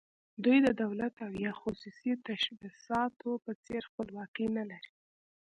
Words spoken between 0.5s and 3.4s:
د دولت او یا خصوصي تشبثاتو